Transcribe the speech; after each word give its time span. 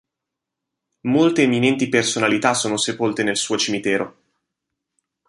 Molte 1.01 1.43
eminenti 1.43 1.87
personalità 1.87 2.55
sono 2.55 2.75
sepolte 2.75 3.21
nel 3.21 3.37
suo 3.37 3.55
cimitero. 3.55 4.21